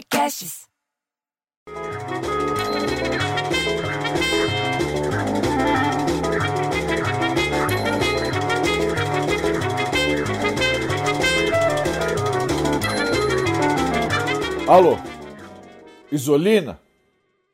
[0.00, 0.66] Podcasts.
[14.66, 14.96] Alô?
[16.10, 16.80] Isolina?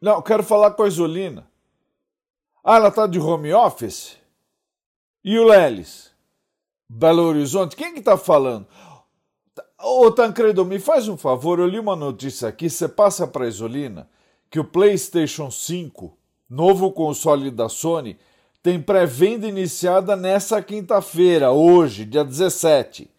[0.00, 1.50] Não, quero falar com a Isolina.
[2.62, 4.16] Ah, ela tá de home office?
[5.24, 6.14] E o Lelis?
[6.88, 7.74] Belo Horizonte?
[7.74, 8.68] Quem que tá falando?
[9.78, 14.08] Ô Tancredo, me faz um favor, eu li uma notícia aqui, você passa pra Isolina
[14.50, 16.16] que o PlayStation 5,
[16.48, 18.18] novo console da Sony,
[18.62, 23.10] tem pré-venda iniciada nessa quinta-feira, hoje, dia 17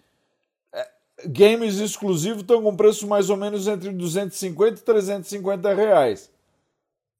[1.26, 6.30] games exclusivos estão com preço mais ou menos entre 250 e 350 reais.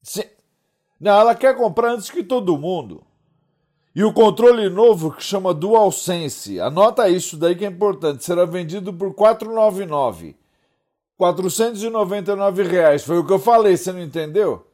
[0.02, 0.28] Se...
[1.00, 3.02] Não, ela quer comprar antes que todo mundo.
[3.98, 8.94] E o controle novo que chama DualSense, anota isso daí que é importante, será vendido
[8.94, 10.36] por 499.
[11.16, 13.02] 499 reais.
[13.02, 14.64] Foi o que eu falei, você não entendeu?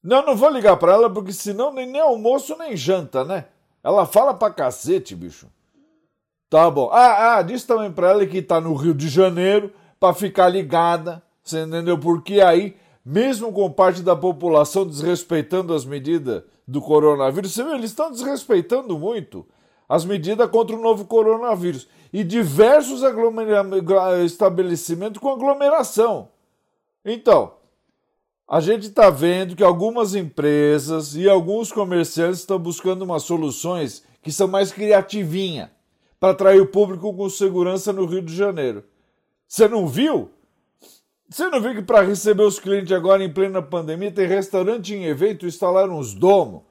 [0.00, 3.46] Não, não vou ligar para ela porque senão nem, nem almoço nem janta, né?
[3.82, 5.48] Ela fala pra cacete, bicho.
[6.48, 6.90] Tá bom.
[6.92, 11.20] Ah, ah, diz também para ela que tá no Rio de Janeiro para ficar ligada,
[11.42, 11.98] você entendeu?
[11.98, 17.90] Porque aí, mesmo com parte da população desrespeitando as medidas do coronavírus, você viu, eles
[17.90, 19.46] estão desrespeitando muito
[19.88, 23.02] as medidas contra o novo coronavírus e diversos
[24.24, 26.28] estabelecimentos com aglomeração.
[27.04, 27.54] Então,
[28.46, 34.30] a gente está vendo que algumas empresas e alguns comerciantes estão buscando umas soluções que
[34.30, 35.70] são mais criativinhas
[36.18, 38.84] para atrair o público com segurança no Rio de Janeiro.
[39.48, 40.30] Você não viu?
[41.30, 45.04] Você não viu que para receber os clientes agora em plena pandemia tem restaurante em
[45.04, 46.62] evento instalaram uns domos,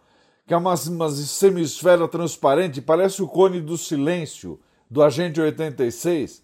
[0.45, 4.59] que é uma, uma semisfera transparente, parece o cone do silêncio
[4.91, 6.43] do Agente 86,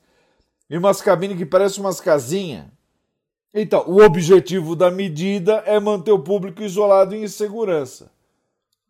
[0.69, 2.67] e umas cabines que parecem umas casinhas.
[3.53, 8.09] Então, o objetivo da medida é manter o público isolado e em segurança.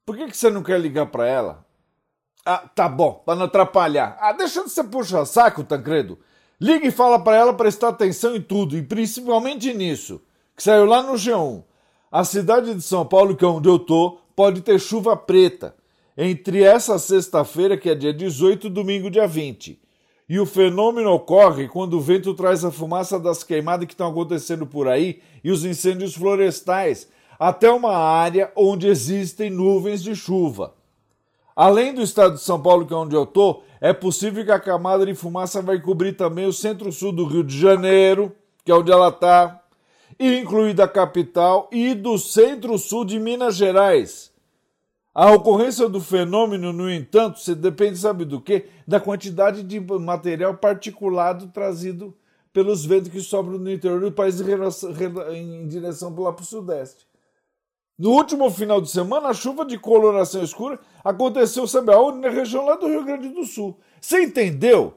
[0.06, 1.66] Por que, que você não quer ligar para ela?
[2.46, 4.18] Ah, tá bom, para não atrapalhar.
[4.20, 6.20] Ah, deixa de ser puxa-saco, Tancredo.
[6.60, 10.22] Liga e fala para ela prestar atenção em tudo, e principalmente nisso,
[10.56, 11.64] que saiu lá no G1.
[12.12, 15.76] A cidade de São Paulo, que é onde eu tô, pode ter chuva preta
[16.18, 19.82] entre essa sexta-feira, que é dia 18, e domingo, dia 20.
[20.28, 24.66] E o fenômeno ocorre quando o vento traz a fumaça das queimadas que estão acontecendo
[24.66, 30.74] por aí e os incêndios florestais até uma área onde existem nuvens de chuva.
[31.56, 34.60] Além do estado de São Paulo, que é onde eu estou, é possível que a
[34.60, 38.92] camada de fumaça vai cobrir também o centro-sul do Rio de Janeiro, que é onde
[38.92, 39.64] ela está,
[40.20, 44.32] incluída a capital, e do centro-sul de Minas Gerais.
[45.14, 48.66] A ocorrência do fenômeno, no entanto, se depende, sabe do quê?
[48.88, 52.12] Da quantidade de material particulado trazido
[52.52, 54.42] pelos ventos que sobram no interior do país
[55.32, 57.06] em direção lá para o sudeste.
[57.98, 62.20] No último final de semana, a chuva de coloração escura aconteceu, sabe aonde?
[62.20, 63.80] Na região lá do Rio Grande do Sul.
[64.02, 64.96] Você entendeu?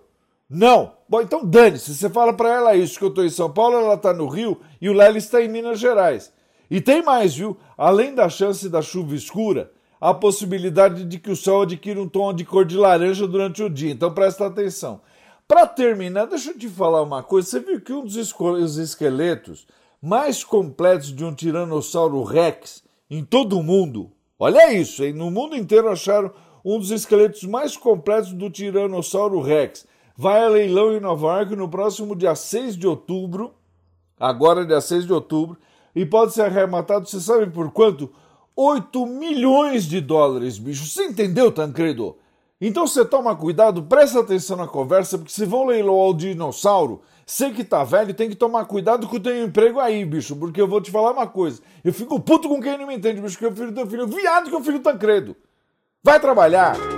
[0.51, 0.95] Não.
[1.09, 1.95] Bom, então dane-se.
[1.95, 4.61] Você fala para ela isso, que eu estou em São Paulo, ela está no Rio
[4.81, 6.33] e o Lely está em Minas Gerais.
[6.69, 7.57] E tem mais, viu?
[7.77, 9.71] Além da chance da chuva escura,
[10.01, 13.71] a possibilidade de que o sol adquira um tom de cor de laranja durante o
[13.71, 13.93] dia.
[13.93, 15.01] Então presta atenção.
[15.47, 17.49] Para terminar, deixa eu te falar uma coisa.
[17.49, 19.67] Você viu que um dos esqueletos
[20.03, 24.11] mais completos de um Tiranossauro Rex em todo o mundo.
[24.39, 25.13] Olha isso, hein?
[25.13, 26.33] no mundo inteiro acharam
[26.65, 29.87] um dos esqueletos mais completos do Tiranossauro Rex.
[30.17, 33.55] Vai a leilão em Nova York no próximo dia 6 de outubro,
[34.19, 35.57] agora dia 6 de outubro,
[35.95, 38.13] e pode ser arrematado, você sabe por quanto?
[38.55, 40.85] 8 milhões de dólares, bicho.
[40.85, 42.17] Você entendeu, Tancredo?
[42.61, 47.51] Então você toma cuidado, presta atenção na conversa, porque se vão leiloar o dinossauro, você
[47.51, 50.67] que tá velho tem que tomar cuidado com o teu emprego aí, bicho, porque eu
[50.67, 51.63] vou te falar uma coisa.
[51.85, 54.49] Eu fico puto com quem não me entende, bicho, que eu filho teu filho viado
[54.49, 55.37] que eu filho Tancredo.
[56.03, 56.98] Vai trabalhar!